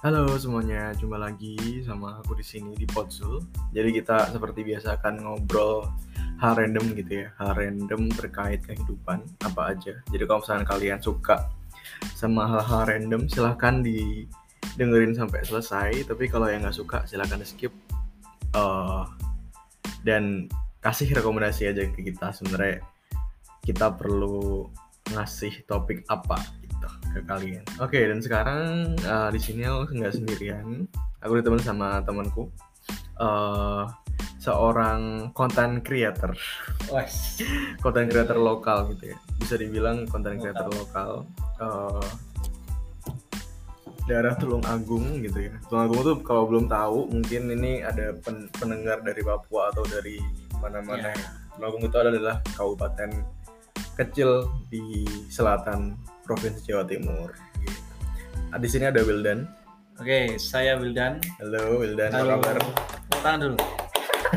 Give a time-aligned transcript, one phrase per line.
[0.00, 3.44] Halo semuanya, jumpa lagi sama aku di sini di Podzul.
[3.68, 5.92] Jadi kita seperti biasa akan ngobrol
[6.40, 10.00] hal random gitu ya, hal random terkait kehidupan apa aja.
[10.08, 11.52] Jadi kalau misalnya kalian suka
[12.16, 16.08] sama hal-hal random, silahkan didengerin sampai selesai.
[16.08, 17.76] Tapi kalau yang nggak suka, silahkan skip.
[18.56, 19.04] Uh,
[20.00, 20.48] dan
[20.80, 22.80] kasih rekomendasi aja ke kita sebenarnya
[23.60, 24.64] kita perlu
[25.12, 26.40] ngasih topik apa
[27.10, 27.64] ke kalian.
[27.82, 28.60] Oke, okay, dan sekarang
[29.04, 30.86] uh, di sini aku nggak sendirian.
[31.20, 32.48] Aku ditemani sama temanku.
[33.20, 33.84] Uh,
[34.40, 36.32] seorang content creator.
[37.84, 39.18] content creator lokal gitu ya.
[39.36, 41.28] Bisa dibilang content creator lokal.
[41.60, 42.08] Uh,
[44.08, 45.54] daerah Tulung Agung gitu ya.
[45.68, 50.18] Tulung Agung tuh kalau belum tahu mungkin ini ada pen pendengar dari Papua atau dari
[50.58, 51.12] mana-mana.
[51.12, 51.54] Yeah.
[51.54, 53.10] Tulung Agung itu adalah kabupaten
[54.00, 56.00] kecil di selatan
[56.30, 57.34] Provinsi Jawa Timur.
[57.58, 57.74] Gitu.
[58.54, 59.50] Di sini ada Wildan.
[59.98, 61.18] Oke, saya Wildan.
[61.42, 62.38] Halo Wildan, Halo.
[62.38, 62.56] apa kabar?
[63.18, 63.58] Tangan dulu.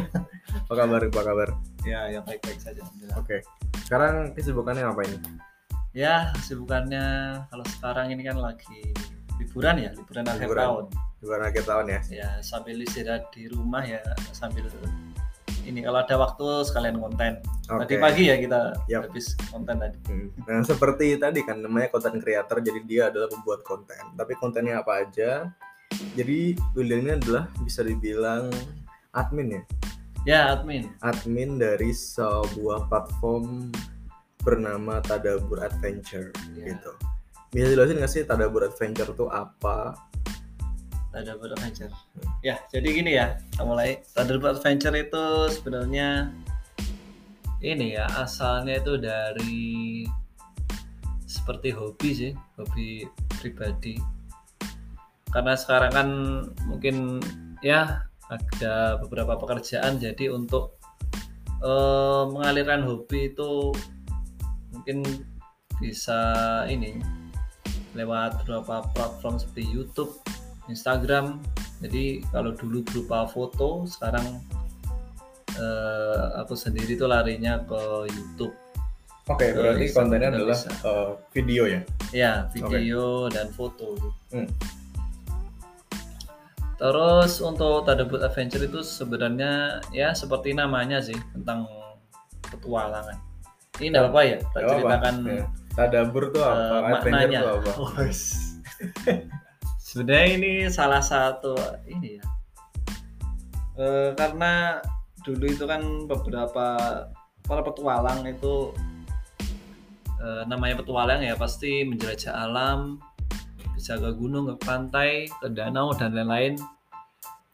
[0.65, 0.99] apa kabar?
[1.05, 1.49] Apa kabar?
[1.85, 2.81] Ya, yang baik-baik saja.
[3.13, 3.45] Oke.
[3.85, 5.17] Sekarang kesibukannya apa ini?
[5.93, 7.05] Ya, kesibukannya
[7.53, 8.89] kalau sekarang ini kan lagi
[9.37, 10.33] liburan ya, liburan, liburan.
[10.33, 10.83] akhir tahun.
[11.21, 11.99] Liburan akhir tahun ya.
[12.09, 14.01] Ya, sambil istirahat di rumah ya,
[14.33, 14.65] sambil
[15.63, 17.39] ini kalau ada waktu sekalian konten.
[17.65, 17.79] Okay.
[17.87, 18.61] Tadi pagi ya kita
[18.91, 19.07] yep.
[19.07, 19.97] habis konten tadi.
[20.07, 20.27] Hmm.
[20.43, 24.03] Nah seperti tadi kan namanya konten creator, jadi dia adalah pembuat konten.
[24.19, 25.49] Tapi kontennya apa aja?
[26.17, 28.51] Jadi William ini adalah bisa dibilang
[29.13, 29.61] admin ya.
[30.23, 30.91] Ya admin.
[31.03, 33.71] Admin dari sebuah platform
[34.43, 36.75] bernama Tadabur Adventure ya.
[36.75, 36.91] gitu.
[37.53, 39.95] Bisa jelasin nggak sih Tadabur Adventure itu apa?
[41.13, 41.93] Thunderbird Adventure.
[42.41, 44.01] Ya, jadi gini ya, kita mulai.
[44.17, 46.33] Thunderbird Adventure itu sebenarnya
[47.61, 50.03] ini ya, asalnya itu dari
[51.29, 53.05] seperti hobi sih, hobi
[53.37, 54.01] pribadi.
[55.29, 56.09] Karena sekarang kan
[56.65, 57.21] mungkin
[57.61, 60.81] ya ada beberapa pekerjaan jadi untuk
[61.61, 63.69] uh, mengalirkan hobi itu
[64.73, 65.05] mungkin
[65.77, 66.21] bisa
[66.69, 66.97] ini
[67.93, 70.17] lewat beberapa platform seperti YouTube
[70.71, 71.39] Instagram
[71.83, 74.39] jadi kalau dulu berupa foto sekarang
[75.57, 78.55] eh, aku sendiri tuh larinya ke YouTube
[79.31, 81.79] Oke, okay, berarti kontennya adalah uh, video ya?
[82.11, 83.39] Ya, video okay.
[83.39, 83.95] dan foto.
[84.35, 84.51] Hmm.
[86.75, 91.71] Terus untuk Tadabut Adventure itu sebenarnya ya seperti namanya sih tentang
[92.51, 93.15] petualangan.
[93.79, 94.37] Ini enggak apa ya?
[94.51, 95.43] Tak ceritakan ya.
[95.71, 96.59] Tadabur tuh apa?
[96.59, 97.39] Uh, maknanya.
[97.39, 97.71] Tuh apa?
[99.93, 101.53] Sebenarnya ini salah satu
[101.85, 102.25] ini ya.
[103.77, 103.85] E,
[104.17, 104.81] karena
[105.21, 106.65] dulu itu kan beberapa
[107.45, 108.73] para petualang itu
[110.17, 112.97] e, namanya petualang ya pasti menjelajah alam
[113.77, 116.57] bisa ke gunung ke pantai ke danau dan lain-lain.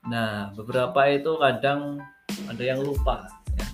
[0.08, 2.00] Nah beberapa itu kadang
[2.48, 3.28] ada yang lupa
[3.60, 3.68] ya.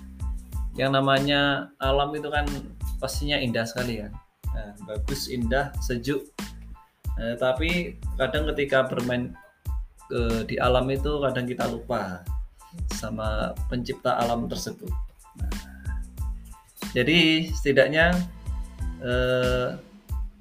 [0.74, 2.50] yang namanya alam itu kan
[2.98, 4.10] pastinya indah sekali ya.
[4.50, 6.26] Nah, bagus indah sejuk
[7.16, 9.32] Nah, tapi kadang ketika bermain
[10.08, 12.20] ke, di alam itu kadang kita lupa
[12.92, 14.92] sama pencipta alam tersebut.
[15.40, 15.52] Nah,
[16.92, 18.12] jadi setidaknya
[19.00, 19.68] eh,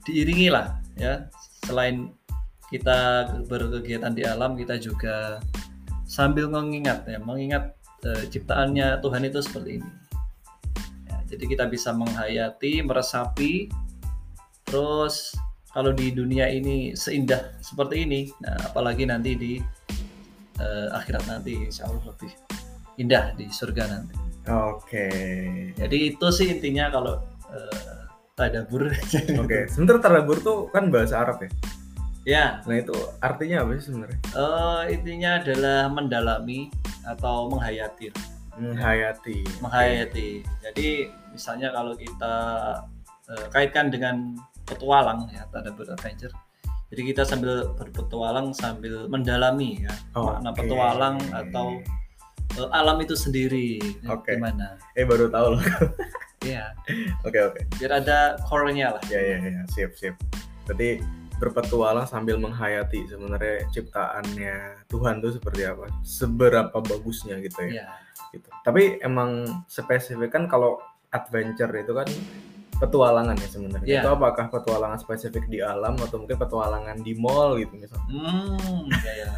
[0.05, 1.27] diiringi lah ya
[1.65, 2.11] selain
[2.69, 5.39] kita berkegiatan di alam kita juga
[6.05, 7.71] sambil mengingat ya mengingat
[8.03, 9.91] eh, ciptaannya Tuhan itu seperti ini.
[11.07, 13.71] Ya, jadi kita bisa menghayati, meresapi,
[14.67, 15.33] terus
[15.75, 19.53] kalau di dunia ini seindah seperti ini nah apalagi nanti di
[20.63, 22.31] uh, akhirat nanti insya Allah lebih
[22.95, 24.15] indah di surga nanti
[24.47, 25.75] oke okay.
[25.75, 27.19] jadi itu sih intinya kalau
[27.51, 28.07] uh,
[28.39, 28.95] tadabur oke
[29.43, 29.67] okay.
[29.67, 31.51] sebentar tadabur tuh kan bahasa Arab ya
[32.25, 36.71] ya nah itu artinya apa sih sebenarnya uh, intinya adalah mendalami
[37.03, 38.15] atau menghayati
[38.55, 40.63] menghayati menghayati okay.
[40.71, 40.89] jadi
[41.35, 42.35] misalnya kalau kita
[43.27, 46.33] uh, kaitkan dengan petualang ya tanda adventure
[46.93, 50.59] jadi kita sambil berpetualang sambil mendalami ya oh, makna okay.
[50.65, 51.67] petualang atau
[52.59, 54.37] uh, alam itu sendiri okay.
[54.37, 55.63] gimana eh baru tahu loh
[56.45, 56.65] Iya.
[57.25, 57.59] Oke oke.
[57.81, 59.03] Biar ada core-nya lah.
[59.09, 60.15] Ya ya ya, siap siap.
[60.69, 61.01] Berarti
[61.41, 67.83] berpetualang sambil menghayati sebenarnya ciptaannya Tuhan tuh seperti apa, seberapa bagusnya gitu ya.
[67.83, 67.87] ya.
[68.31, 68.47] Gitu.
[68.63, 70.79] Tapi emang spesifik kan kalau
[71.11, 72.07] adventure itu kan
[72.79, 73.87] petualangan ya sebenarnya.
[73.87, 74.03] Yeah.
[74.03, 78.07] Itu apakah petualangan spesifik di alam atau mungkin petualangan di mall gitu misalnya?
[78.11, 79.31] Hmm, ya ya.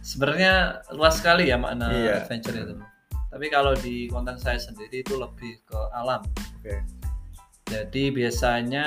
[0.00, 0.54] Sebenarnya
[0.94, 2.22] luas sekali ya makna yeah.
[2.22, 2.74] adventure itu.
[3.30, 6.22] Tapi kalau di konten saya sendiri itu lebih ke alam.
[6.58, 6.66] Oke.
[6.66, 6.80] Okay.
[7.70, 8.86] Jadi biasanya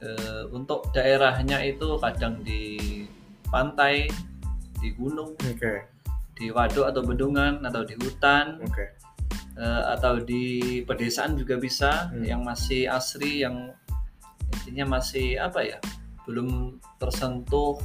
[0.00, 0.08] e,
[0.48, 3.04] untuk daerahnya itu kadang di
[3.52, 4.08] pantai
[4.80, 5.84] di gunung Oke,
[6.32, 8.84] di waduk atau bendungan atau di hutan oke.
[9.60, 10.44] Eh, atau di
[10.82, 12.24] pedesaan juga bisa Hmm.
[12.24, 13.70] yang masih asri yang
[14.50, 15.78] intinya masih apa ya
[16.24, 16.48] belum
[16.96, 17.76] tersentuh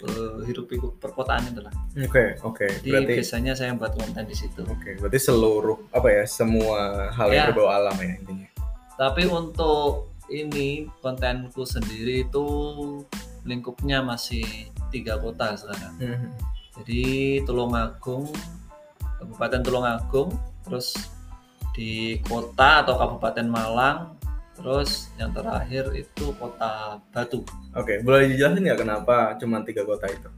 [0.00, 2.66] eh, hiruk pikuk perkotaan itu lah Oke, oke.
[2.82, 7.28] jadi Berarti biasanya saya buat konten di situ Oke, berarti seluruh apa ya semua hal
[7.30, 7.46] yang Ya.
[7.48, 8.48] berbau alam ya intinya.
[8.94, 12.44] tapi untuk ini kontenku sendiri itu
[13.42, 14.44] lingkupnya masih
[14.88, 16.28] tiga kota sekarang Mhm.
[16.78, 17.02] jadi
[17.42, 18.28] Tulungagung
[19.14, 20.30] Kabupaten Tulungagung
[20.62, 20.96] terus
[21.74, 24.14] di kota atau Kabupaten Malang
[24.54, 27.42] terus yang terakhir itu kota Batu
[27.74, 30.30] Oke, boleh dijelasin nggak kenapa cuma tiga kota itu?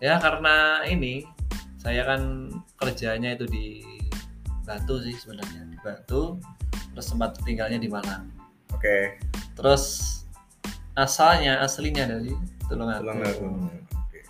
[0.00, 1.24] ya karena ini
[1.76, 3.84] saya kan kerjanya itu di
[4.64, 6.40] Batu sih sebenarnya di Batu
[6.96, 8.32] terus tempat tinggalnya di Malang
[8.72, 9.20] Oke,
[9.56, 9.84] terus
[10.96, 12.32] asalnya aslinya dari
[12.68, 13.56] Tulungagung Tulungagung.
[14.04, 14.20] Oke.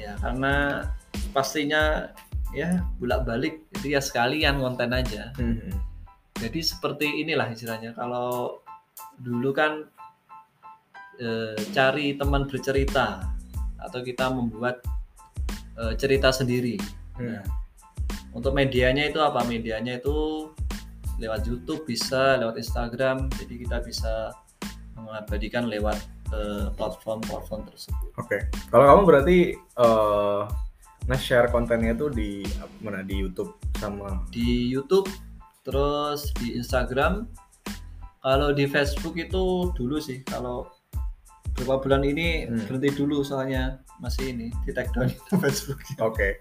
[0.00, 0.84] ya karena
[1.32, 2.10] pastinya
[2.54, 5.34] ya bolak balik jadi ya sekalian konten aja.
[5.36, 5.92] Mhm.
[6.34, 7.94] jadi seperti inilah istilahnya.
[7.94, 8.58] Kalau
[9.22, 9.86] dulu kan
[11.22, 13.22] eh, cari teman bercerita
[13.78, 14.82] atau kita membuat
[15.78, 16.74] eh, cerita sendiri.
[17.14, 17.38] Hmm.
[17.38, 17.44] Nah,
[18.34, 19.46] untuk medianya itu apa?
[19.46, 20.50] Medianya itu
[21.22, 23.30] lewat YouTube bisa lewat Instagram.
[23.38, 24.34] Jadi kita bisa
[24.98, 26.02] mengabadikan lewat
[26.34, 28.10] eh, platform-platform tersebut.
[28.18, 28.38] Oke,
[28.74, 30.42] kalau kamu berarti eh
[31.04, 32.40] nge-share kontennya tuh di
[32.80, 35.08] mana di YouTube sama di YouTube
[35.60, 37.28] terus di Instagram
[38.18, 40.64] kalau di Facebook itu dulu sih kalau
[41.54, 42.64] beberapa bulan ini Hmm.
[42.66, 46.40] berhenti dulu soalnya masih ini di take down itu Facebook Oke,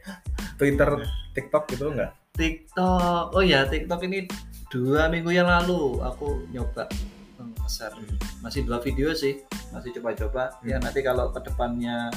[0.57, 0.89] Twitter,
[1.33, 2.12] TikTok gitu nggak?
[2.33, 4.25] TikTok oh ya TikTok ini
[4.74, 6.89] dua minggu yang lalu aku nyoba
[7.38, 7.94] hmm, share
[8.42, 9.38] masih dua video sih
[9.69, 10.88] masih coba-coba ya Hmm.
[10.88, 12.09] nanti kalau ke depannya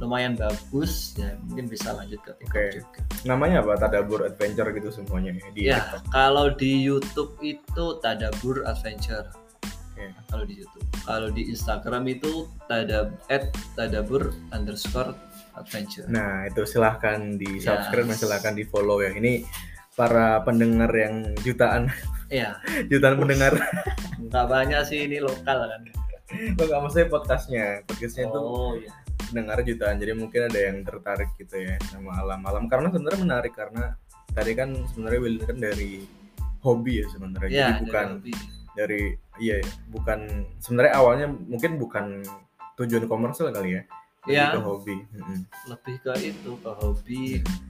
[0.00, 3.76] lumayan bagus ya mungkin bisa lanjut ke TikTok juga Namanya apa?
[3.78, 6.02] Tadabur Adventure gitu semuanya ya di ya TikTok.
[6.08, 9.28] kalau di YouTube itu Tadabur Adventure
[9.92, 10.08] Oke.
[10.26, 10.84] kalau di YouTube.
[11.00, 12.32] Kalau di Instagram itu
[12.64, 15.12] tada at tadabur underscore
[15.52, 16.08] adventure.
[16.08, 19.12] Nah itu silahkan di subscribe dan silahkan di follow ya.
[19.12, 19.44] Ini
[19.92, 21.92] para pendengar yang jutaan
[22.26, 22.56] Iya,
[22.90, 23.52] jutaan pendengar.
[24.18, 25.82] nggak banyak sih ini lokal kan.
[26.54, 28.92] Lo nggak maksudnya podcastnya, podcastnya itu Oh iya.
[29.30, 29.96] Pendengar jutaan.
[29.96, 32.66] Jadi mungkin ada yang tertarik gitu ya sama alam-alam.
[32.66, 33.94] Karena sebenarnya menarik karena
[34.30, 36.02] tadi kan sebenarnya Willy kan dari
[36.60, 37.48] hobi ya sebenarnya.
[37.50, 38.32] Iya, Jadi bukan dari
[38.70, 39.02] dari
[39.40, 40.20] iya ya, bukan
[40.58, 42.22] sebenarnya awalnya mungkin bukan
[42.76, 43.82] tujuan komersial kali ya.
[44.20, 44.46] Lebih Iya.
[44.52, 44.96] ke hobi.
[45.64, 47.22] Lebih ke itu ke hobi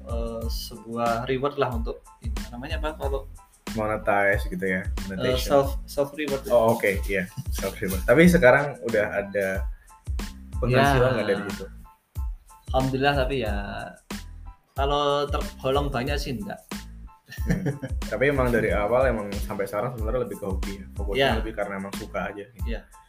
[0.04, 3.28] eh, sebuah reward lah untuk ini namanya apa kalau
[3.70, 5.46] Monetize gitu ya, monetization.
[5.46, 6.42] self self reward.
[6.42, 6.50] ya?
[6.50, 8.02] Oh oke, iya self reward.
[8.02, 9.62] Tapi sekarang udah ada
[10.60, 11.14] penghasilan Ya.
[11.14, 11.64] nggak dari situ?
[12.70, 13.56] Alhamdulillah tapi ya
[14.72, 16.60] kalau tergolong banyak sih enggak.
[17.30, 17.62] Hmm.
[18.10, 20.86] Tapi emang dari awal emang sampai sekarang sebenarnya lebih ke hobi ya.
[20.92, 21.38] Fokusnya Ya.
[21.38, 22.44] lebih karena emang suka aja.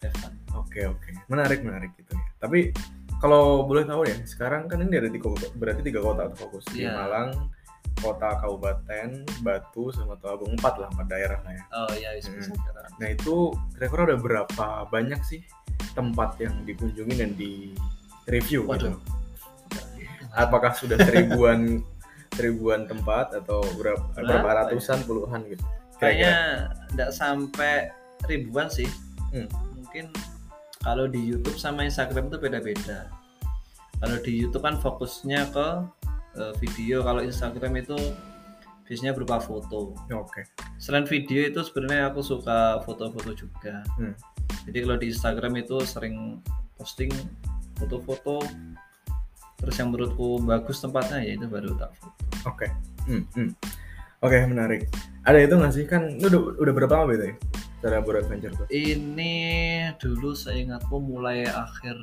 [0.02, 0.34] Have fun.
[0.54, 2.26] Oke oke, menarik menarik gitu ya.
[2.38, 2.70] Tapi
[3.18, 6.94] kalau boleh tahu ya, sekarang kan ini ada tiga berarti tiga kota fokus di Iya.
[6.96, 7.30] Malang,
[7.98, 9.10] kota kabupaten,
[9.42, 11.64] Batu sama Tulungagung empat lah empat daerah lah ya.
[11.72, 12.58] Oh iya bisa bisa Hmm.
[12.58, 12.92] dikatakan.
[12.98, 13.36] Nah itu
[13.74, 15.42] kira-kira ada berapa banyak sih
[15.92, 17.76] tempat yang dikunjungi dan di
[18.26, 18.96] review gitu?
[20.32, 21.84] Apakah sudah seribuan
[22.38, 24.58] seribuan tempat atau berapa, berapa Berapa ya?
[24.66, 25.64] ratusan puluhan gitu?
[25.98, 26.34] kayaknya
[26.92, 27.94] nggak sampai
[28.26, 28.90] ribuan sih
[29.30, 29.46] Hmm.
[29.72, 30.10] mungkin
[30.82, 33.08] kalau di YouTube sama Instagram itu beda-beda
[33.96, 35.68] kalau di YouTube kan fokusnya ke
[36.36, 37.96] eh, video kalau Instagram itu
[38.84, 40.44] biasanya berupa foto Oke.
[40.76, 44.18] selain video itu sebenarnya aku suka foto-foto juga Hmm.
[44.66, 46.40] Jadi kalau di Instagram itu sering
[46.76, 47.12] posting
[47.76, 48.42] foto-foto
[49.58, 52.18] terus yang menurutku bagus tempatnya ya itu baru tak foto
[52.50, 52.66] Oke.
[53.06, 53.54] Hmm, hmm.
[54.22, 54.90] Oke, menarik.
[55.22, 55.86] Ada itu nggak sih?
[55.86, 57.36] Kan udah, udah berapa lama itu ya?
[57.82, 58.66] Cara Adventure tuh?
[58.70, 59.34] Ini
[59.98, 61.98] dulu saya ingatku mulai akhir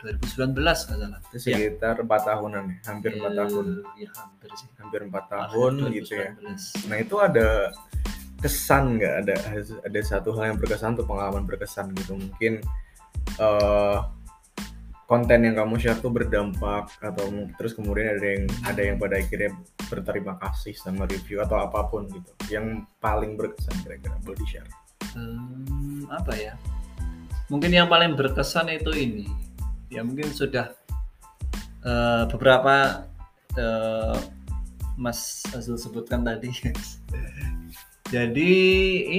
[0.00, 1.20] 2019 nggak salah.
[1.28, 4.68] Itu sekitar empat tahunan ya, hampir empat Eh, tahun, Ya hampir sih.
[4.76, 6.28] hampir empat tahun gitu ya.
[6.36, 6.88] 2019.
[6.88, 7.48] Nah itu ada
[8.38, 9.14] kesan nggak?
[9.24, 9.34] Ada
[9.86, 12.62] ada satu hal yang berkesan tuh pengalaman berkesan gitu mungkin
[13.38, 13.98] eh
[15.08, 19.56] konten yang kamu share tuh berdampak atau terus kemudian ada yang ada yang pada akhirnya
[19.88, 24.68] berterima kasih sama review atau apa pun gitu yang paling berkesan kira-kira boleh di share
[25.16, 26.54] Hmm, apa ya?
[27.48, 29.26] Mungkin yang paling berkesan itu ini.
[29.88, 30.76] Ya mungkin sudah
[31.80, 33.08] eh, beberapa
[33.56, 34.18] eh,
[35.00, 36.52] Mas Azul sebutkan tadi.
[38.08, 38.52] Jadi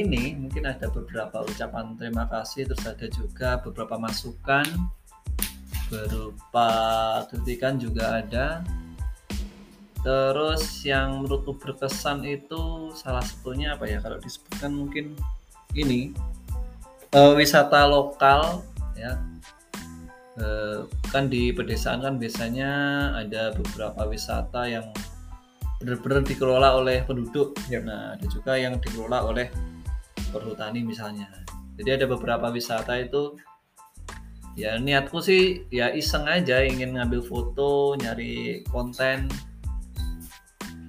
[0.02, 4.66] ini mungkin ada beberapa ucapan terima kasih, terus ada juga beberapa masukan
[5.94, 6.70] berupa
[7.30, 8.66] kritikan juga ada.
[10.02, 15.14] Terus yang menurutku berkesan itu salah satunya apa ya kalau disebutkan mungkin
[15.78, 16.10] ini
[17.14, 18.66] eh, wisata lokal
[18.98, 19.22] ya.
[20.40, 22.72] Eh, kan di pedesaan kan biasanya
[23.22, 24.88] ada beberapa wisata yang
[25.80, 27.56] benar-benar dikelola oleh penduduk.
[27.72, 27.88] Yap.
[27.88, 29.48] nah ada juga yang dikelola oleh
[30.30, 31.32] perhutani misalnya.
[31.80, 33.40] Jadi ada beberapa wisata itu
[34.60, 39.32] ya niatku sih ya iseng aja ingin ngambil foto nyari konten.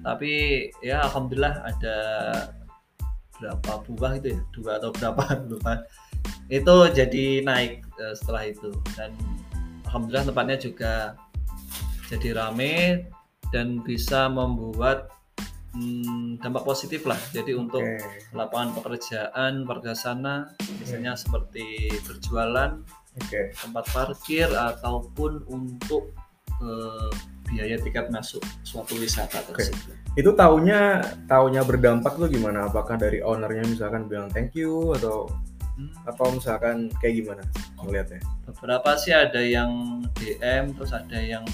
[0.03, 0.31] Tapi
[0.83, 1.97] ya alhamdulillah ada
[3.39, 4.39] berapa buah itu ya?
[4.51, 5.23] Dua atau berapa?
[5.49, 5.87] Lupa.
[6.51, 8.75] Itu jadi naik eh, setelah itu.
[8.99, 9.15] Dan
[9.87, 11.15] alhamdulillah tempatnya juga
[12.11, 13.07] jadi rame
[13.51, 15.11] dan bisa membuat
[15.75, 18.31] hmm, dampak positif lah jadi untuk Oke.
[18.35, 22.81] lapangan pekerjaan warga sana misalnya seperti berjualan
[23.19, 23.51] Oke.
[23.55, 26.15] tempat parkir ataupun untuk
[26.59, 27.11] eh,
[27.51, 29.99] biaya tiket masuk suatu wisata tersebut.
[30.15, 32.71] Itu taunya taunya berdampak tuh gimana?
[32.71, 35.27] Apakah dari ownernya misalkan bilang thank you atau
[35.81, 37.43] Hmm, atau misalkan kayak gimana
[37.79, 38.19] ngelihatnya?
[38.43, 41.47] beberapa sih ada yang DM terus ada yang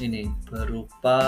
[0.00, 1.18] ini berupa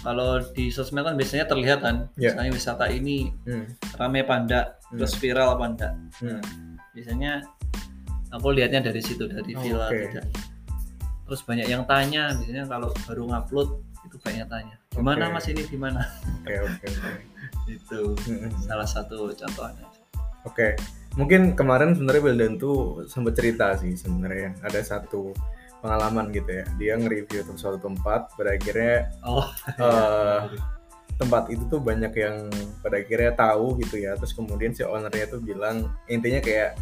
[0.00, 2.30] kalau di sosmed kan biasanya terlihat kan Ya.
[2.30, 3.66] misalnya wisata ini Hmm.
[3.96, 4.98] rame panda Hmm.
[4.98, 6.42] terus viral panda Hmm.
[6.92, 7.42] biasanya
[8.30, 9.98] aku lihatnya dari situ dari Oh, viral oke.
[10.04, 10.26] tidak
[11.24, 13.68] terus banyak yang tanya biasanya kalau baru ngupload
[14.04, 15.34] itu banyak tanya gimana Oke.
[15.34, 16.00] mas ini gimana
[16.42, 17.12] Oke oke oke.
[17.72, 18.50] itu Hmm.
[18.60, 19.88] salah satu contohnya
[20.44, 20.76] Oke,
[21.16, 25.32] mungkin kemarin sebenarnya Wildan tuh sempat cerita sih sebenarnya ada satu
[25.84, 26.64] pengalaman gitu ya.
[26.80, 29.44] Dia nge-review suatu tempat, pada akhirnya oh
[29.76, 30.40] eh,
[31.20, 32.48] tempat itu tuh banyak yang
[32.80, 34.16] pada akhirnya tahu gitu ya.
[34.16, 36.80] Terus kemudian si ownernya tuh bilang intinya kayak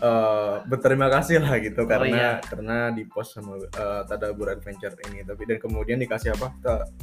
[0.00, 2.32] eh, berterima kasih lah gitu karena iya.
[2.40, 5.20] karena di post sama eh, Tadabur Adventure ini.
[5.20, 6.48] Tapi dan kemudian dikasih apa?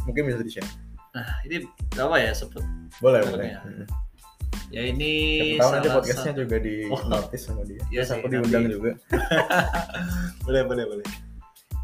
[0.10, 0.72] Mungkin bisa di share.
[1.10, 1.66] nah ini
[1.98, 2.62] apa ya sebut
[3.02, 3.48] Boleh Boleh boleh.
[3.50, 3.60] ya.
[3.66, 4.09] Hmm.
[4.70, 5.12] Ya ini
[5.56, 7.02] tahu nanti podcastnya juga di Oh.
[7.06, 7.82] notice sama dia.
[7.90, 8.36] Iya Terus sih, aku nanti.
[8.38, 8.92] diundang juga.
[10.46, 11.06] boleh boleh boleh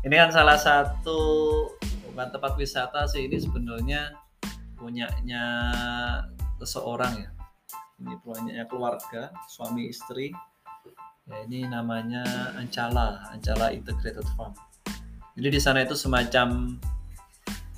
[0.02, 1.18] ini kan salah satu
[2.08, 4.14] bukan tempat wisata sih ini sebenarnya
[4.76, 5.44] punyanya
[6.58, 7.30] seseorang ya
[7.98, 10.30] ini punyanya keluarga suami istri
[11.26, 12.22] ya ini namanya
[12.54, 14.54] Ancala Ancala Integrated Farm
[15.34, 16.78] jadi di sana itu semacam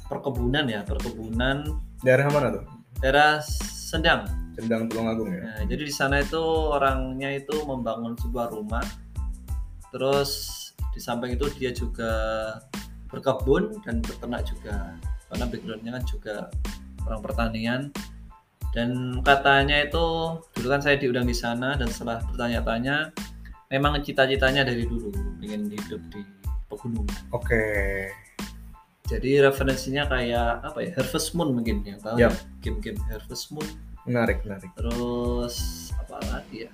[0.05, 1.63] perkebunan ya perkebunan
[1.99, 2.63] Daerah mana tuh?
[2.99, 3.39] daerah
[3.87, 5.41] Sendang Cendang Tulungagung ya.
[5.45, 6.41] Nah, jadi di sana itu
[6.73, 8.81] orangnya itu membangun sebuah rumah.
[9.93, 10.31] Terus
[10.91, 12.11] di samping itu dia juga
[13.13, 14.97] berkebun dan beternak juga.
[15.29, 16.35] Karena backgroundnya kan juga
[17.05, 17.81] orang pertanian.
[18.73, 23.13] Dan katanya itu dulu kan saya diundang di sana dan setelah bertanya-tanya,
[23.69, 26.25] memang cita-citanya dari dulu ingin hidup di
[26.65, 27.21] pegunungan.
[27.29, 28.09] Oke.
[29.07, 30.91] Jadi referensinya kayak apa ya?
[30.99, 32.35] Harvest Moon mungkin yang tahu Yap.
[32.35, 32.39] ya?
[32.59, 33.63] game-game Harvest Moon
[34.07, 34.71] Menarik, menarik.
[34.73, 35.55] terus
[35.99, 36.71] apa lagi ya?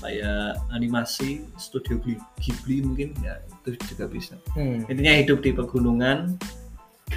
[0.00, 1.96] Kayak animasi studio
[2.40, 4.36] Ghibli, mungkin ya itu juga bisa.
[4.52, 4.84] Hmm.
[4.88, 6.36] intinya hidup di pegunungan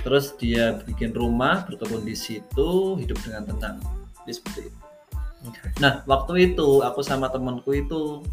[0.03, 3.77] terus dia bikin rumah berkebun di situ hidup dengan tenang.
[4.23, 4.79] Jadi seperti itu.
[5.45, 5.59] Oke.
[5.77, 8.25] nah waktu itu aku sama temanku itu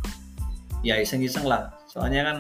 [0.87, 1.75] ya iseng-iseng lah.
[1.91, 2.37] Soalnya kan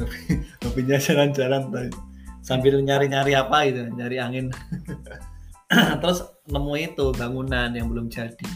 [0.00, 1.92] hobi- hobinya jalan-jalan
[2.40, 4.46] sambil nyari-nyari apa gitu nyari angin
[6.02, 8.48] terus nemu itu bangunan yang belum jadi.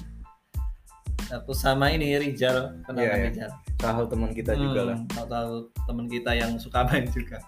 [1.40, 3.06] Aku sama ini Rijal kenal.
[3.06, 4.96] Rijal Salah satu teman kita juga lah.
[4.98, 5.52] Hmm, tahu-tahu
[5.86, 7.38] teman kita yang suka main juga.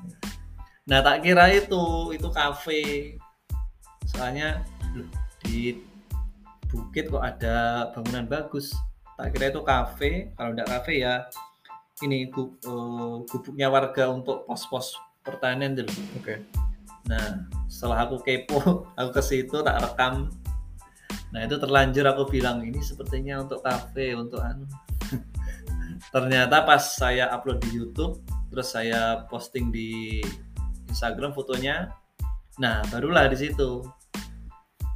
[0.86, 3.16] Nah tak kira itu itu kafe.
[4.06, 4.62] Soalnya
[5.42, 5.82] di
[6.70, 8.74] bukit kok ada bangunan bagus.
[9.18, 10.30] Tak kira itu kafe.
[10.38, 11.26] Kalau enggak kafe ya
[12.04, 14.94] ini eh, gubuknya warga untuk pos-pos
[15.24, 15.92] pertanian dulu.
[16.20, 16.65] Oke.
[17.06, 18.58] Nah, setelah aku kepo,
[18.98, 20.30] aku ke situ tak rekam.
[21.34, 24.66] Nah, itu terlanjur aku bilang ini sepertinya untuk kafe, untuk anu.
[26.14, 30.22] Ternyata pas saya upload di YouTube, terus saya posting di
[30.90, 31.90] Instagram fotonya.
[32.56, 33.84] Nah, barulah di situ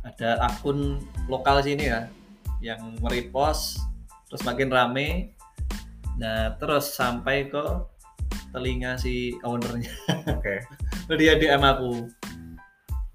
[0.01, 0.97] ada akun
[1.29, 2.09] lokal sini ya
[2.65, 3.81] yang merepost
[4.31, 5.37] terus makin rame.
[6.17, 7.65] Nah, terus sampai ke
[8.51, 9.91] telinga si ownernya
[10.27, 10.57] Oke.
[10.63, 10.87] Lalu
[11.17, 12.11] dia DM aku.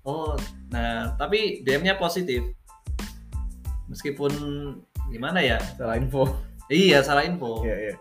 [0.06, 0.38] Oh,
[0.70, 2.46] nah tapi DM-nya positif.
[3.90, 4.32] Meskipun
[5.10, 5.58] gimana ya?
[5.78, 6.30] Salah info.
[6.70, 7.62] Iya, salah info.
[7.62, 7.96] Iya, iya.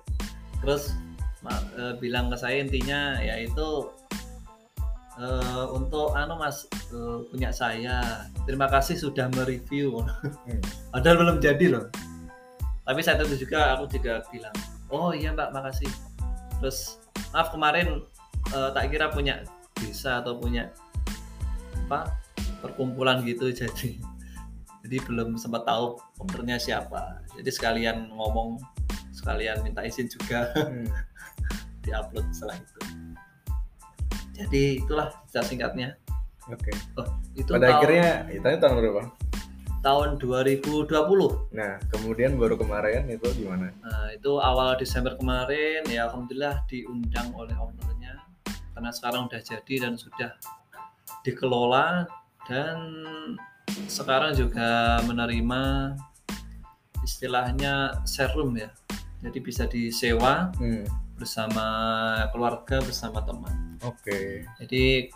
[0.64, 0.96] Terus
[1.76, 3.92] eh, bilang ke saya intinya yaitu
[5.20, 8.28] eh, untuk anu Mas eh, punya saya.
[8.48, 10.00] Terima kasih sudah mereview.
[10.44, 10.60] Hmm.
[10.92, 11.86] Padahal belum jadi loh.
[12.84, 14.52] Tapi saat itu juga aku juga bilang,
[14.92, 15.88] "Oh iya, Mbak, makasih."
[16.64, 16.96] terus
[17.36, 18.00] maaf kemarin
[18.56, 19.44] eh, tak kira punya
[19.84, 20.72] desa atau punya
[21.84, 22.16] apa
[22.64, 24.00] perkumpulan gitu jadi
[24.84, 28.56] jadi belum sempat tahu ownernya siapa jadi sekalian ngomong
[29.12, 30.88] sekalian minta izin juga Hmm.
[31.84, 32.80] diupload setelah itu
[34.34, 35.88] jadi itulah cerita singkatnya
[36.48, 36.72] Oke.
[36.96, 39.02] oh, itu Pada tahun, akhirnya itu tahun berapa?
[39.84, 40.88] tahun 2020
[41.52, 43.68] Nah, kemudian baru kemarin itu gimana?
[43.84, 48.16] Nah, itu awal Desember kemarin ya alhamdulillah diundang oleh ownernya
[48.74, 50.34] karena sekarang udah jadi dan sudah
[51.22, 52.04] dikelola
[52.44, 52.76] dan
[53.88, 55.94] sekarang juga menerima
[57.00, 58.00] istilahnya
[58.34, 58.70] room ya.
[59.24, 60.84] Jadi bisa disewa Hmm.
[61.16, 61.64] bersama
[62.34, 63.78] keluarga bersama teman.
[63.80, 64.44] Oke.
[64.60, 65.08] Jadi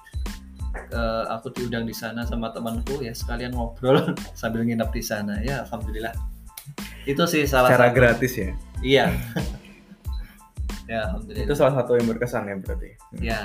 [0.89, 5.65] eh, aku diundang di sana sama temanku ya sekalian ngobrol sambil nginep di sana ya
[5.69, 6.13] alhamdulillah.
[7.05, 7.97] Itu sih salah Secara satu.
[7.97, 8.51] gratis ya.
[8.81, 9.07] Iya.
[10.89, 11.47] ya, alhamdulillah.
[11.47, 12.91] Itu salah satu yang berkesan ya berarti.
[12.97, 13.21] Hmm.
[13.21, 13.41] Ya,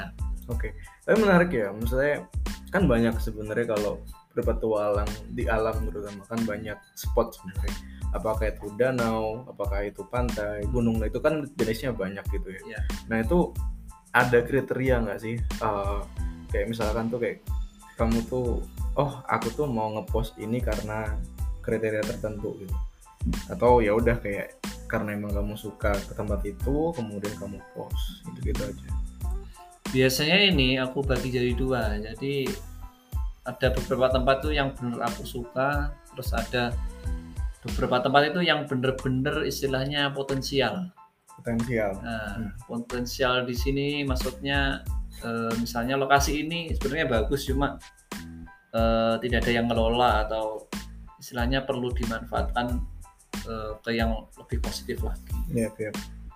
[0.51, 0.75] Oke.
[1.07, 1.71] Tapi menarik ya.
[1.71, 2.27] Maksudnya
[2.73, 4.01] kan banyak sebenarnya kalau
[4.33, 7.75] berpetualang di alam terutama kan banyak spot sebenarnya.
[8.17, 12.61] Apakah itu danau, apakah itu pantai, gunung, nah itu kan jenisnya banyak gitu ya.
[12.65, 12.79] Iya.
[13.09, 13.53] Nah itu
[14.13, 15.37] ada kriteria nggak sih?
[15.37, 15.99] Eh,
[16.49, 17.45] kayak misalkan tuh kayak
[17.97, 18.61] kamu tuh,
[18.97, 21.13] oh aku tuh mau ngepost ini karena
[21.61, 22.75] kriteria tertentu gitu.
[23.53, 24.61] Atau ya udah kayak
[24.93, 28.89] karena emang kamu suka ke tempat itu, kemudian kamu post gitu gitu aja.
[29.89, 31.97] biasanya ini aku bagi jadi dua.
[31.97, 32.49] Jadi
[33.45, 36.73] ada beberapa tempat tuh yang bener aku suka, terus ada
[37.65, 40.93] beberapa tempat itu yang bener-bener istilahnya potensial.
[41.33, 41.97] Potensial.
[42.05, 42.51] Nah, Hmm.
[42.69, 44.85] potensial di sini maksudnya
[45.23, 47.77] eh, misalnya lokasi ini sebenarnya bagus cuma
[48.73, 50.65] eh, tidak ada yang ngelola atau
[51.21, 52.81] istilahnya perlu dimanfaatkan
[53.47, 55.31] eh, ke yang lebih positif lagi.
[55.51, 55.91] Iya, iya.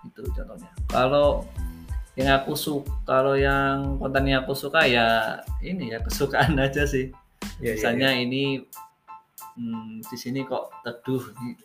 [0.06, 1.42] itu contohnya kalau
[2.14, 7.10] yang aku suka kalau yang kontennya aku suka ya ini ya kesukaan aja sih
[7.58, 8.42] Iya, iya, misalnya ini
[9.58, 11.58] hmm, di sini kok teduh ini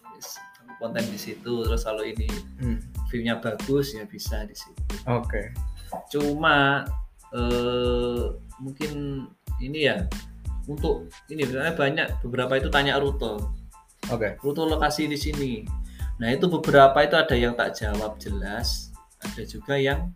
[0.82, 2.28] konten di situ terus kalau ini.
[2.60, 2.82] Hmm,
[3.14, 5.54] viewnya bagus ya bisa di situ Oke.
[6.10, 6.82] cuma
[7.30, 8.26] eh,
[8.58, 9.26] mungkin
[9.62, 10.02] ini ya
[10.66, 13.38] untuk ini misalnya banyak beberapa itu tanya rute
[14.12, 14.36] Oke.
[14.44, 15.64] rute lokasi di sini.
[16.20, 18.92] Nah itu beberapa itu ada yang tak jawab jelas,
[19.24, 20.12] ada juga yang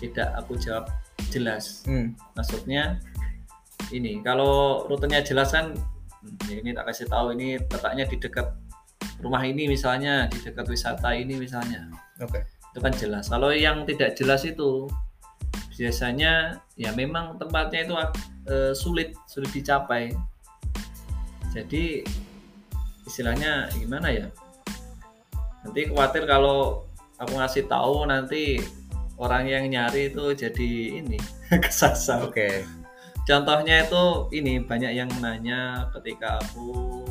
[0.00, 0.88] tidak aku jawab
[1.28, 1.84] jelas.
[1.86, 2.16] Hmm.
[2.34, 3.00] Maksudnya
[3.94, 5.76] ini kalau rutenya jelas kan,
[6.24, 8.48] hmm, ini tak kasih tahu ini letaknya di dekat
[9.22, 11.88] rumah ini misalnya, di dekat wisata ini misalnya,
[12.20, 12.42] Oke.
[12.74, 13.30] itu kan jelas.
[13.30, 14.90] Kalau yang tidak jelas itu
[15.76, 17.94] biasanya ya memang tempatnya itu
[18.48, 20.12] eh, sulit sulit dicapai.
[21.52, 22.04] Jadi
[23.06, 24.26] istilahnya gimana ya?
[25.62, 26.84] Nanti khawatir kalau
[27.16, 28.60] aku ngasih tahu nanti
[29.16, 31.18] orang yang nyari itu jadi ini
[31.64, 32.26] kesasar.
[32.26, 32.66] Oke.
[33.26, 37.02] Contohnya itu ini banyak yang nanya ketika aku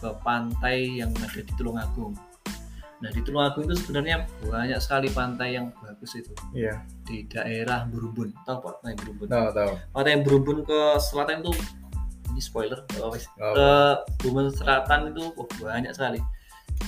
[0.00, 2.12] ke pantai yang ada di Tulungagung.
[3.00, 6.84] Nah di Tulungagung itu sebenarnya banyak sekali pantai yang bagus itu Iya.
[7.08, 8.28] di daerah Burumbun.
[8.44, 9.28] Tahu Pak pantai Burumbun?
[9.32, 9.72] Tahu tahu.
[9.96, 11.52] Pantai Burumbun ke selatan itu
[12.40, 13.28] ini spoiler oh, wis.
[13.36, 13.68] Oh, ke
[14.24, 16.24] Burumbun selatan itu oh, banyak sekali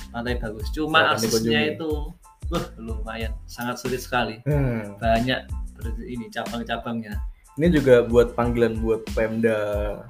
[0.09, 0.73] pantai bagus.
[0.73, 2.09] Cuma aksesnya itu
[2.49, 4.41] wah lumayan sangat sulit sekali.
[4.49, 4.97] Hmm.
[4.97, 5.45] Banyak
[6.09, 7.13] ini cabang-cabangnya.
[7.61, 10.01] Ini juga buat panggilan buat Pemda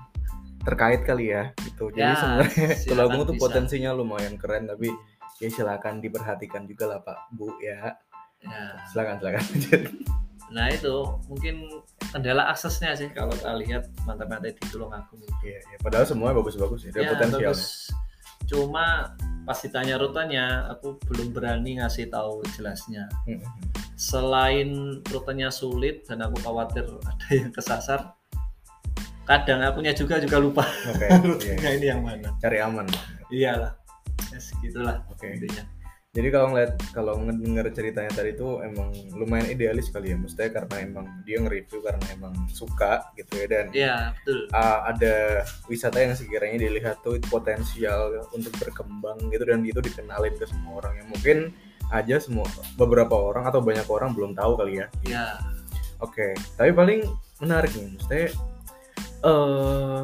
[0.63, 1.91] terkait kali ya gitu.
[1.91, 4.87] Jadi Ya, sebenarnya Tulungagung tuh potensinya lumayan keren tapi
[5.43, 7.99] ya silakan diperhatikan juga lah Pak Bu ya.
[8.39, 8.79] Ya.
[8.87, 9.43] Silakan silakan.
[10.53, 11.65] Nah itu mungkin
[12.13, 15.33] kendala aksesnya sih kalau kita lihat pantai-pantai di Tulungagung itu.
[15.49, 15.77] Iya, iya.
[15.81, 16.91] Padahal semuanya bagus-bagus ya.
[16.93, 17.89] Ada Ya, bagus.
[18.45, 19.17] Cuma
[19.49, 23.09] pas ditanya rutenya, aku belum berani ngasih tahu jelasnya.
[23.25, 23.41] Hmm.
[23.97, 28.13] Selain rutenya sulit dan aku khawatir ada yang kesasar,
[29.25, 31.07] kadang akunya juga juga lupa Oke.
[31.09, 31.17] iya.
[31.17, 32.29] rutenya ini yang mana.
[32.37, 32.85] Cari aman.
[33.33, 33.73] Iyalah,
[34.29, 35.33] ya segitulah Oke.
[35.33, 35.65] intinya.
[36.13, 40.75] Jadi kalau ngeliat kalau ngedenger ceritanya tadi itu emang lumayan idealis kali ya, maksudnya karena
[40.85, 43.47] emang dia nge-review karena emang suka gitu ya.
[43.49, 44.39] Dan Iya betul.
[44.53, 50.45] uh, ada wisata yang sekiranya dilihat tuh potensial untuk berkembang gitu dan itu dikenalin ke
[50.45, 51.01] semua orang.
[51.01, 51.37] Yang mungkin
[51.89, 52.45] aja semua
[52.77, 54.87] beberapa orang atau banyak orang belum tahu kali ya.
[55.09, 55.41] Ya,
[55.97, 57.09] Oke, tapi paling
[57.41, 58.29] menarik nih, maksudnya
[59.25, 60.01] eh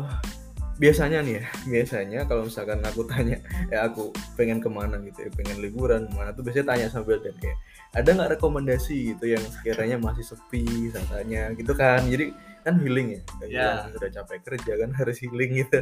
[0.79, 3.37] biasanya nih ya, biasanya kalau misalkan aku tanya,
[3.67, 7.19] ya aku pengen ke mana gitu ya, pengen liburan ke mana tuh biasanya tanya sambil
[7.19, 7.59] dan kayak
[7.91, 12.31] ada nggak rekomendasi gitu yang sekiranya masih sepi wisatanya gitu kan, jadi
[12.63, 13.67] kan healing ya, kayak Ya.
[13.87, 15.79] yang udah capek kerja kan harus healing gitu.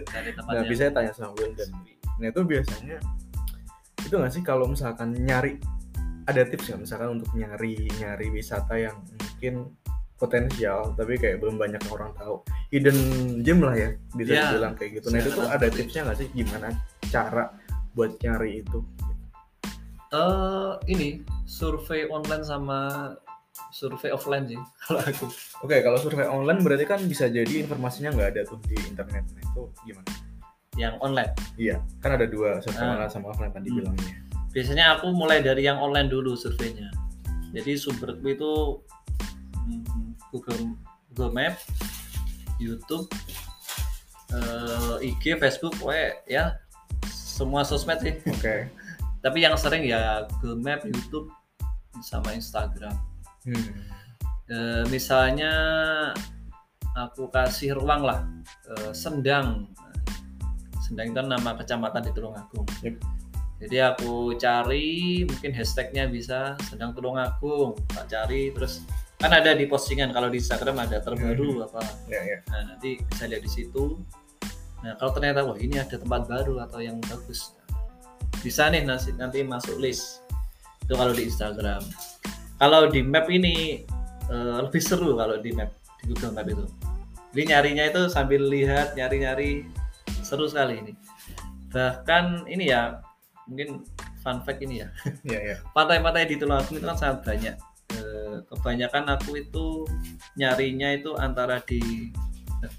[0.50, 1.70] Nah biasanya tanya sama Wildan.
[2.18, 2.98] Nah itu biasanya
[4.02, 5.62] itu nggak sih kalau misalkan nyari
[6.26, 9.78] ada tips nggak misalkan untuk nyari nyari wisata yang mungkin
[10.18, 12.42] potensial tapi kayak belum banyak orang tahu.
[12.70, 12.98] Hidden
[13.42, 15.08] gem lah ya bisa Ya, dibilang kayak gitu.
[15.10, 16.28] Nah itu tuh ada tipsnya nggak sih?
[16.34, 16.68] Gimana
[17.08, 17.54] cara
[17.94, 18.80] buat nyari itu?
[20.08, 21.10] Eh ini
[21.44, 23.12] survei online sama
[23.70, 25.26] survei offline sih kalau aku.
[25.62, 29.28] Oke kalau survei online berarti kan bisa jadi informasinya nggak ada tuh di internet.
[29.36, 30.10] Nah itu gimana?
[30.74, 31.34] Yang online?
[31.58, 32.94] Iya kan ada dua survei Ah.
[32.96, 33.78] online sama offline tadi Hmm.
[33.84, 34.14] bilangnya.
[34.50, 36.88] Biasanya aku mulai dari yang online dulu surveinya.
[37.52, 38.52] Jadi sumberku itu
[39.68, 40.76] hmm, Google
[41.12, 41.56] Google Map
[42.58, 43.08] YouTube
[44.34, 46.58] eh, IG Facebook we ya
[47.38, 48.18] semua sosmed sih.
[48.26, 48.66] Oke.
[49.24, 51.30] Tapi yang sering ya Google Map YouTube
[52.02, 52.94] sama Instagram.
[53.46, 53.70] Hmm.
[54.48, 55.54] Eh, misalnya
[56.98, 58.26] aku kasih ruang lah
[58.74, 59.70] eh, Sendang.
[60.82, 62.68] Sendang itu nama kecamatan di Tulungagung.
[62.82, 62.96] Yep.
[63.58, 67.78] jadi aku cari mungkin hashtagnya bisa Sendang Tulungagung.
[67.94, 68.86] Tak cari terus
[69.18, 71.82] kan ada di postingan kalau di Instagram ada terbaru apa.
[72.06, 72.38] Ya ya.
[72.54, 73.98] Nah nanti bisa lihat di situ.
[74.86, 77.58] Nah kalau ternyata wah ini ada tempat baru atau yang bagus.
[78.46, 80.22] Bisa nih nanti nanti masuk list.
[80.86, 81.82] Itu kalau di Instagram.
[82.62, 83.82] Kalau di map ini
[84.30, 86.66] eh, lebih seru kalau di map di Google Map itu.
[87.34, 89.66] Jadi nyarinya itu sambil lihat nyari-nyari
[90.22, 90.94] seru sekali ini.
[91.74, 93.02] Bahkan ini ya
[93.50, 93.82] mungkin
[94.22, 94.90] fun fact ini ya.
[95.26, 95.58] Ya ya.
[95.76, 97.58] Pantai-pantai di Tulungagung itu kan sangat banyak
[98.46, 99.88] kebanyakan aku itu
[100.36, 102.12] nyarinya itu antara di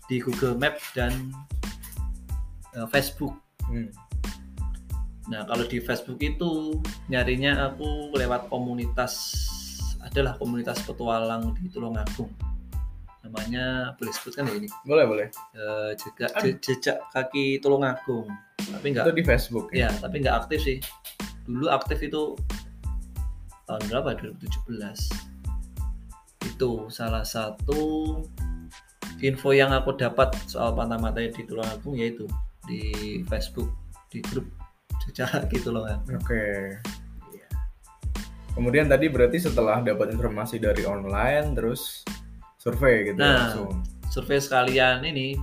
[0.07, 1.33] di Google Map dan
[2.75, 3.35] eh, Facebook
[3.69, 3.93] Hmm.
[5.29, 9.13] Nah, kalau di Facebook itu nyarinya aku lewat komunitas
[10.01, 12.33] adalah komunitas petualang di Tulungagung.
[13.21, 14.73] Namanya boleh sebutkan ya ini.
[14.89, 18.25] boleh boleh Eh, jejak je- jejak kaki Tulungagung.
[18.57, 20.79] Tapi itu enggak di Facebook ya ya, tapi enggak aktif sih.
[21.45, 22.33] Dulu aktif itu
[23.69, 24.17] tahun berapa?
[24.17, 25.28] 2017.
[26.59, 28.19] Itu salah satu
[29.23, 32.27] info yang aku dapat soal Pantai di Tulungagung yaitu
[32.67, 32.83] di
[33.31, 33.71] Facebook
[34.11, 34.43] di grup
[35.07, 36.19] jejak kaki Tulungagung.
[36.19, 36.75] Oke.
[38.59, 42.03] Kemudian tadi berarti setelah dapat informasi dari online terus
[42.59, 43.55] survei gitu Nah.
[43.55, 43.71] langsung.
[44.11, 45.39] survei sekalian ini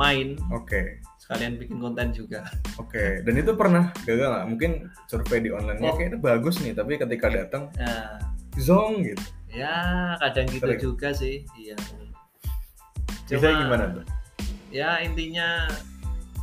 [0.00, 1.04] main Oke.
[1.20, 2.40] sekalian bikin konten juga
[2.80, 3.20] Oke.
[3.20, 4.46] Dan itu pernah gagal nggak?
[4.48, 4.70] Mungkin
[5.04, 5.92] survei di online Oh.
[5.92, 8.16] kayaknya bagus nih, tapi ketika datang nah
[8.56, 9.20] zong gitu.
[9.54, 9.74] Ya
[10.18, 10.82] kadang gitu Sering.
[10.82, 11.78] juga sih iya
[13.24, 14.04] Biasanya gimana tuh?
[14.68, 15.70] ya intinya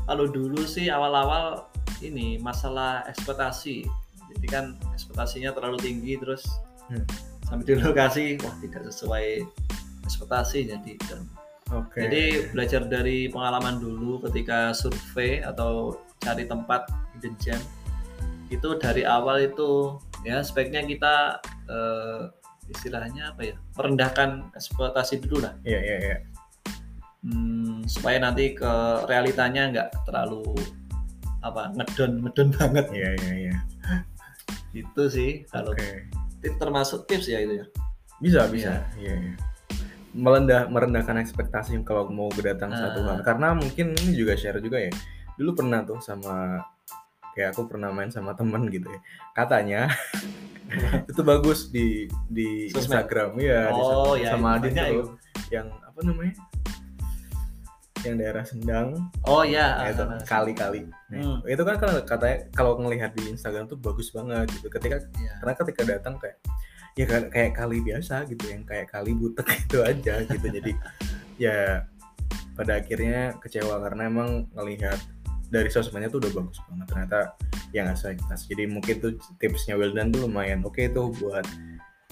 [0.08, 1.68] kalau dulu sih awal-awal
[2.00, 3.86] ini masalah ekspektasi
[4.32, 6.48] jadi kan ekspektasinya terlalu tinggi terus
[6.92, 7.08] Hmm.
[7.48, 9.48] sampai di lokasi wah tidak sesuai
[10.04, 10.92] ekspektasi jadi
[11.72, 12.04] Oke.
[12.04, 16.84] Jadi belajar dari pengalaman dulu ketika survei atau cari tempat
[17.16, 17.56] hidden gem
[18.52, 19.96] itu dari awal itu
[20.28, 21.40] ya sebaiknya kita
[21.72, 22.28] eh,
[22.72, 26.18] istilahnya apa ya merendahkan ekspektasi dulu lah Iya iya iya.
[27.22, 28.72] Hmm, supaya nanti ke
[29.06, 30.42] realitanya nggak terlalu
[31.40, 33.56] apa ngedon ngedon banget Iya iya iya.
[34.72, 36.08] itu sih kalau Oke.
[36.40, 37.66] tip- termasuk tips ya itu ya
[38.18, 38.86] Bisa bisa.
[38.96, 39.34] Iya iya.
[40.12, 42.80] Merendah merendahkan ekspektasi kalau mau kedatang Ah.
[42.88, 43.20] satu hal.
[43.22, 44.94] Karena mungkin ini juga share juga ya.
[45.36, 46.62] Dulu pernah tuh sama
[47.32, 49.00] kayak aku pernah main sama temen gitu ya.
[49.34, 49.90] Katanya
[51.12, 52.88] itu bagus di di Sosmed?
[52.88, 54.24] Instagram ya di oh sosmed.
[54.24, 55.04] ya sama tuh itu.
[55.52, 56.36] yang apa namanya?
[58.02, 58.88] Yang daerah Sendang
[59.30, 60.90] oh ya ya itu ah, kali-kali.
[60.90, 61.38] Nah, Hmm.
[61.44, 64.72] Itu kan kalau katanya kalau ngelihat di Instagram tuh bagus banget gitu.
[64.72, 65.34] Ketika ya.
[65.44, 66.38] karena ketika datang kayak
[66.96, 70.72] ya kayak kali biasa gitu yang kayak kali butek itu aja gitu jadi
[71.40, 71.88] ya
[72.56, 75.00] pada akhirnya kecewa karena emang ngelihat
[75.52, 77.20] dari sosmednya tuh udah bagus banget ternyata
[77.76, 81.44] ya nggak ekspektasi jadi mungkin tuh tipsnya Wildan tuh lumayan oke tuh buat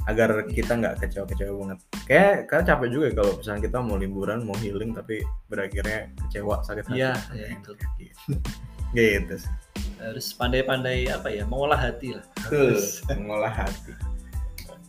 [0.08, 4.40] agar kita nggak kecewa-kecewa banget kayak karena capek juga ya kalau misalnya kita mau liburan
[4.44, 7.72] mau healing tapi pada akhirnya kecewa sakit hati Iya, ya itu.
[8.98, 9.52] gitu, sih.
[10.00, 13.04] harus pandai-pandai apa ya mengolah hati lah Harus.
[13.12, 13.92] mengolah hati.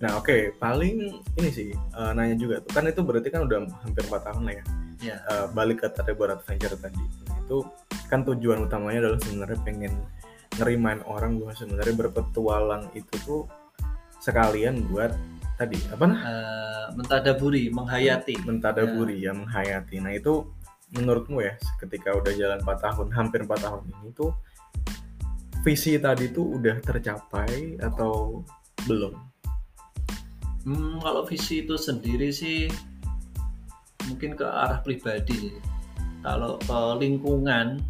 [0.01, 4.01] Nah oke, paling ini sih eh, nanya juga tuh kan itu berarti kan udah hampir
[4.09, 4.65] 4 tahun lah ya.
[5.01, 7.03] Ya Eh, balik ke Trevor Adventure tadi.
[7.45, 7.65] Itu
[8.13, 9.93] kan tujuan utamanya adalah sebenarnya pengen
[10.59, 13.43] ngerimain orang bahwa sebenarnya berpetualang itu tuh
[14.21, 15.15] sekalian buat
[15.57, 20.03] tadi apa nah Eh, mentadaburi menghayati mentadaburi ya menghayati.
[20.03, 20.45] Nah itu
[20.91, 24.35] menurutmu ya ketika udah jalan 4 tahun hampir 4 tahun ini tuh
[25.63, 28.43] visi tadi tuh udah tercapai atau
[28.89, 29.15] belum?
[30.67, 32.69] Hmm, kalau visi itu sendiri sih
[34.11, 35.55] mungkin ke arah pribadi.
[36.20, 37.81] Kalau ke lingkungan,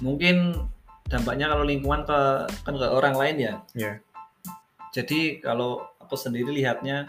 [0.00, 0.54] mungkin
[1.06, 2.20] dampaknya kalau lingkungan ke
[2.66, 3.54] kan ke orang lain ya.
[3.74, 3.92] Iya.
[4.96, 7.04] jadi kalau aku sendiri lihatnya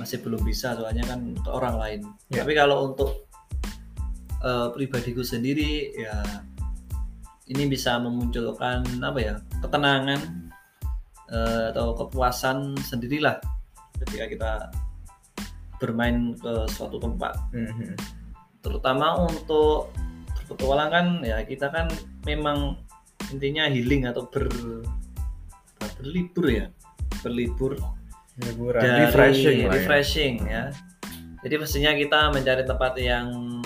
[0.00, 2.42] masih belum bisa soalnya kan ke orang lain Ya.
[2.42, 3.24] tapi kalau untuk
[4.42, 6.20] eh, pribadiku sendiri ya
[7.48, 10.20] ini bisa memunculkan apa ya ketenangan
[11.32, 13.38] eh, atau kepuasan sendirilah
[14.04, 14.50] ketika kita
[15.78, 17.94] bermain ke suatu tempat Mhm.
[18.62, 19.90] terutama untuk
[20.34, 21.86] berpetualang kan ya kita kan
[22.26, 22.78] memang
[23.30, 24.46] intinya healing atau ber
[25.98, 26.66] berlibur ya
[27.22, 27.78] berlibur
[28.38, 29.70] Liburan, dari refreshing ya.
[29.74, 30.64] refreshing ya.
[31.42, 33.58] Jadi pastinya kita mencari tempat yang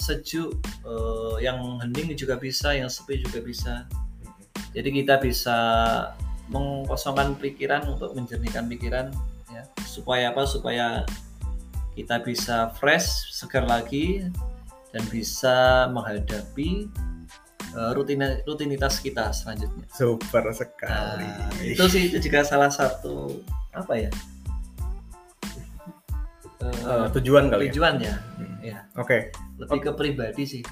[0.00, 3.84] sejuk, eh, yang hening juga bisa, yang sepi juga bisa.
[4.72, 5.56] Jadi kita bisa
[6.48, 9.12] mengkosongkan pikiran untuk menjernihkan pikiran
[9.52, 9.68] ya.
[9.84, 10.48] Supaya apa?
[10.48, 11.04] Supaya
[11.98, 14.30] kita bisa fresh, segar lagi
[14.94, 16.86] dan bisa menghadapi
[17.74, 19.82] eh, rutina- rutinitas kita selanjutnya.
[19.90, 21.26] Super sekali.
[21.26, 23.42] Nah, itu sih itu juga salah satu
[23.74, 24.10] apa ya?
[26.62, 27.72] Eh, tujuan kali ya.
[27.74, 28.14] tujuan ya.
[28.38, 28.56] Hmm.
[28.58, 30.62] Ya, Oke, lebih ke pribadi sih.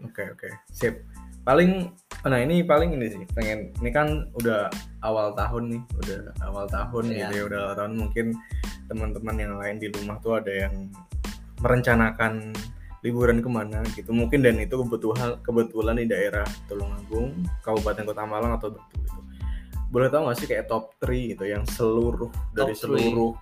[0.00, 0.48] oke, oke.
[0.72, 1.00] Sip.
[1.44, 1.92] Paling
[2.24, 4.72] nah ini paling ini sih pengen ini kan udah
[5.04, 7.16] awal tahun nih, udah awal tahun Iya.
[7.20, 8.26] gitu ya, udah awal tahun mungkin
[8.88, 10.88] teman-teman yang lain di rumah tuh ada yang
[11.60, 12.52] merencanakan
[13.04, 18.56] liburan ke mana gitu mungkin dan itu kebetulan kebetulan di daerah Tulungagung Kabupaten Kota Malang
[18.56, 19.20] atau Batu gitu
[19.92, 22.80] boleh tahu nggak sih kayak top 3 gitu yang seluruh dari three.
[22.80, 23.36] seluruh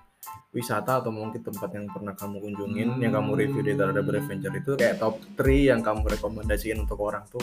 [0.53, 3.79] wisata atau mungkin tempat yang pernah kamu kunjungin yang kamu review di Hmm.
[3.81, 7.41] Terhadap Adventure itu kayak top 3 yang kamu rekomendasiin untuk orang tuh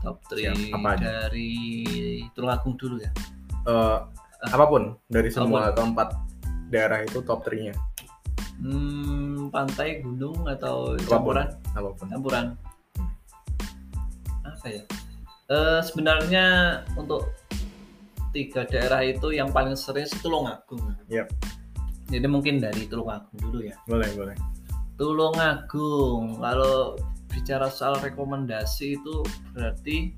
[0.00, 1.02] Top 3 Siap, apa aja?
[1.26, 1.50] dari
[2.32, 3.10] Tulungagung dulu ya.
[3.64, 3.98] eh,
[4.44, 6.14] apa pun dari semua tempat
[6.68, 7.74] daerah itu top 3 nya
[8.58, 11.10] Hmm, pantai, gunung atau Apa pun.
[11.30, 11.46] campuran?
[11.72, 12.46] apa pun Campuran.
[14.42, 14.82] Apa ya?
[15.48, 16.46] Eh, sebenarnya
[16.92, 17.30] untuk
[18.28, 20.82] tiga daerah itu yang paling sering sih Tulungagung.
[21.06, 21.30] Yap.
[22.06, 23.78] Jadi mungkin dari Tulungagung dulu ya.
[23.84, 24.34] boleh boleh
[24.98, 26.36] Tulungagung.
[26.36, 29.16] Kalau bicara soal rekomendasi itu
[29.52, 30.16] berarti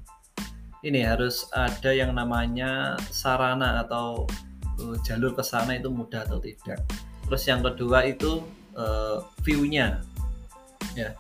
[0.80, 4.24] ini harus ada yang namanya sarana atau
[4.80, 6.80] eh, jalur ke sana itu mudah atau tidak.
[7.28, 8.40] Terus yang kedua itu
[8.76, 10.00] eh, view-nya.
[10.96, 11.12] Ya.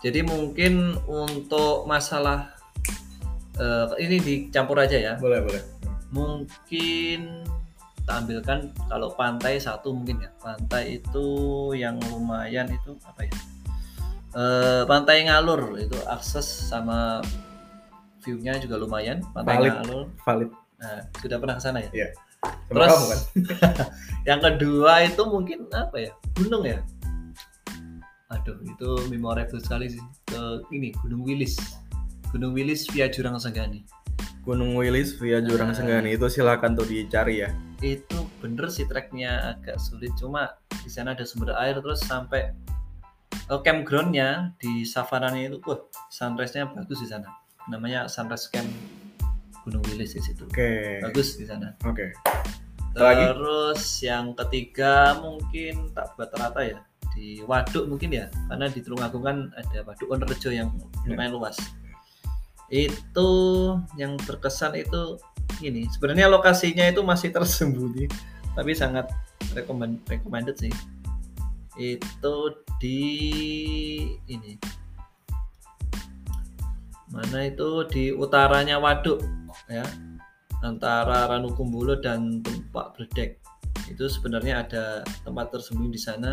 [0.00, 2.56] Jadi mungkin untuk masalah
[3.60, 5.14] eh, ini dicampur aja ya.
[5.20, 5.62] boleh boleh
[6.14, 7.44] Mungkin
[8.00, 10.30] kita ambilkan kalau pantai satu mungkin ya.
[10.40, 11.26] Pantai itu
[11.76, 13.34] yang lumayan itu apa ya?
[14.36, 17.24] Eh, pantai Ngalur itu akses sama
[18.20, 19.24] view-nya juga lumayan.
[19.32, 19.72] Pantai Valid.
[19.80, 20.04] Ngalur.
[20.28, 21.88] valid Nah, sudah pernah ke sana ya?
[21.88, 23.20] sama Terus- kamu kan
[24.28, 26.12] Yang kedua itu mungkin apa ya?
[26.36, 26.84] Gunung ya?
[28.28, 30.02] Aduh, itu memorable sekali sih.
[30.28, 31.56] Ke ini Gunung Wilis.
[32.28, 33.88] Gunung Wilis via Jurang Senggani.
[34.44, 35.76] Gunung Wilis via Jurang Nah.
[35.80, 37.50] Senggani itu silakan tuh dicari ya
[37.82, 42.54] Itu bener sih treknya agak sulit, cuma di sana ada sumber air terus sampai
[43.46, 47.28] eh, campgroundnya di savananya itu, wah sunrise-nya bagus di sana.
[47.66, 48.70] Namanya Sunrise Camp
[49.66, 50.46] Gunung Wilis di situ.
[50.46, 51.74] oke Bagus di sana.
[51.82, 52.14] oke
[52.94, 53.28] Lagi?
[53.28, 56.78] Terus yang ketiga mungkin tak buat rata ya
[57.12, 60.70] di Waduk mungkin ya karena di Tulungagung kan ada Waduk Wonorejo yang
[61.02, 61.12] Ya.
[61.14, 61.58] lumayan luas.
[62.66, 63.30] Itu
[63.94, 65.18] yang berkesan itu
[65.62, 68.10] ini sebenarnya lokasinya itu masih tersembunyi
[68.54, 69.06] tapi sangat
[69.54, 70.72] recommend recommended sih.
[71.76, 73.00] Itu di
[74.26, 74.52] ini.
[77.12, 77.84] Mana itu?
[77.88, 79.20] Di utaranya Waduk
[79.68, 79.84] ya.
[80.64, 83.38] Antara Ranukumbolo dan Tumpak Bledek.
[83.86, 84.84] Itu sebenarnya ada
[85.22, 86.32] tempat tersembunyi di sana.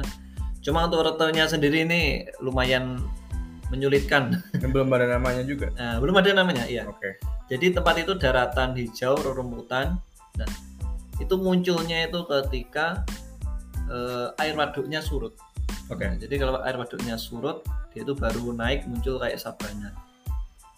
[0.63, 3.03] Cuma untuk rutenya sendiri ini lumayan
[3.67, 4.39] menyulitkan.
[4.63, 5.69] Belum ada namanya juga?
[5.79, 6.88] Nah, belum ada namanya iya.
[6.88, 7.19] Oke.
[7.51, 9.99] Jadi tempat itu daratan hijau rerumputan.
[10.39, 10.49] Nah
[11.21, 13.06] itu munculnya itu ketika
[13.93, 15.38] eh, air waduknya surut
[15.93, 17.62] oke Nah, jadi kalau air waduknya surut
[17.93, 19.93] dia itu baru naik muncul kayak sabana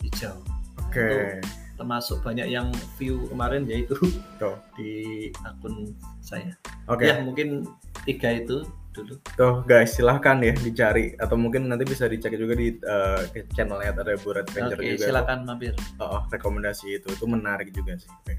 [0.04, 0.36] hijau
[0.78, 1.40] oke
[1.76, 3.96] termasuk banyak yang view kemarin yaitu
[4.40, 4.56] Tuh.
[4.80, 5.92] di akun
[6.24, 6.56] saya.
[6.88, 7.68] oke Ya mungkin
[8.08, 8.64] tiga itu
[8.96, 9.20] dulu.
[9.36, 14.16] tuh guys silahkan ya dicari atau mungkin nanti bisa dicek juga di eh, channelnya ada
[14.24, 15.76] Burat Adventure Oke juga silakan mampir.
[16.00, 18.08] Oh, oh, rekomendasi itu itu menarik juga sih.
[18.24, 18.34] Oke,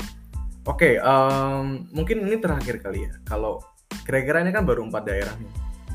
[0.66, 3.14] Oke, em, mungkin ini terakhir kali ya.
[3.28, 3.60] Kalau
[4.06, 5.50] kira-kira ini kan baru empat daerah nih.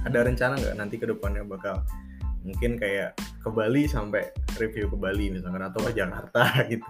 [0.05, 1.81] Ada rencana nggak nanti ke depannya bakal
[2.41, 6.89] mungkin kayak ke Bali sampai review ke Bali misalkan atau ke Jakarta gitu.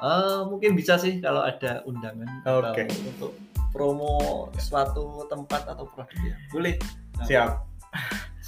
[0.00, 2.88] Eh, mungkin bisa sih kalau ada undangan Oke.
[3.04, 3.36] untuk
[3.68, 6.36] promo suatu tempat atau produk ya.
[6.48, 6.74] Boleh.
[7.20, 7.50] Nah, Siap.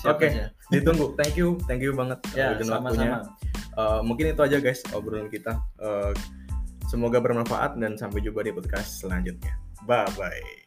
[0.01, 0.33] Siap Oke.
[0.33, 0.49] aja.
[0.73, 1.13] Ditunggu.
[1.21, 2.73] Thank you, thank you banget Ya waktunya.
[2.73, 3.19] sama-sama.
[3.73, 5.61] Eh, mungkin itu aja guys obrolan kita.
[5.83, 6.13] Eh,
[6.89, 9.53] semoga bermanfaat dan sampai jumpa di podcast selanjutnya.
[9.85, 10.62] Bye bye.